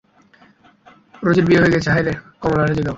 রোজির 1.23 1.45
বিয়ে 1.47 1.61
হয়ে 1.61 1.73
গেছে, 1.75 1.89
-হায়রে, 1.91 2.13
কমলারে 2.41 2.73
জিগাও! 2.77 2.89